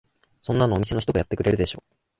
[0.41, 1.83] そんなのお店の人がやってくれるでしょ。